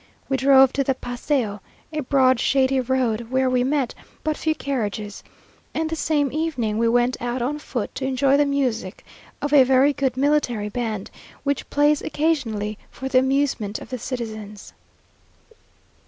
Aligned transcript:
We 0.29 0.35
drove 0.37 0.73
to 0.73 0.83
the 0.83 0.95
paséo, 0.95 1.59
a 1.93 1.99
broad, 1.99 2.39
shady 2.39 2.79
road, 2.79 3.29
where 3.29 3.47
we 3.51 3.63
met 3.63 3.93
but 4.23 4.35
few 4.35 4.55
carriages; 4.55 5.21
and 5.75 5.91
the 5.91 5.95
same 5.95 6.31
evening 6.33 6.79
we 6.79 6.87
went 6.87 7.21
out 7.21 7.43
on 7.43 7.59
foot 7.59 7.93
to 7.93 8.05
enjoy 8.05 8.35
the 8.35 8.47
music 8.47 9.05
of 9.43 9.53
a 9.53 9.63
very 9.63 9.93
good 9.93 10.17
military 10.17 10.69
band, 10.69 11.11
which 11.43 11.69
plays 11.69 12.01
occasionally 12.01 12.79
for 12.89 13.09
the 13.09 13.19
amusement 13.19 13.77
of 13.77 13.91
the 13.91 13.99
citizens. 13.99 14.73